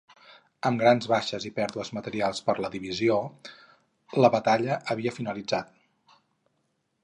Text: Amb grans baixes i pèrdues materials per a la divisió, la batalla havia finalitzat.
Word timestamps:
Amb 0.69 0.79
grans 0.83 1.07
baixes 1.11 1.45
i 1.49 1.51
pèrdues 1.59 1.91
materials 1.97 2.41
per 2.49 2.57
a 2.57 2.65
la 2.67 2.73
divisió, 2.77 3.19
la 4.25 4.33
batalla 4.39 4.81
havia 4.95 5.15
finalitzat. 5.21 5.81